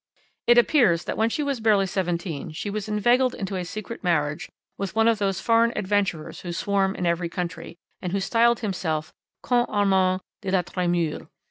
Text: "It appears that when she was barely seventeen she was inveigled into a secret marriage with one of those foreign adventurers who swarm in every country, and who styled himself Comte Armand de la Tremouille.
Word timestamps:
"It 0.47 0.57
appears 0.57 1.03
that 1.03 1.15
when 1.15 1.29
she 1.29 1.43
was 1.43 1.59
barely 1.59 1.85
seventeen 1.85 2.53
she 2.53 2.71
was 2.71 2.89
inveigled 2.89 3.35
into 3.35 3.55
a 3.55 3.63
secret 3.63 4.03
marriage 4.03 4.49
with 4.75 4.95
one 4.95 5.07
of 5.07 5.19
those 5.19 5.39
foreign 5.41 5.71
adventurers 5.77 6.39
who 6.39 6.53
swarm 6.53 6.95
in 6.95 7.05
every 7.05 7.29
country, 7.29 7.77
and 8.01 8.11
who 8.11 8.19
styled 8.19 8.61
himself 8.61 9.13
Comte 9.43 9.69
Armand 9.69 10.21
de 10.41 10.49
la 10.49 10.63
Tremouille. 10.63 11.27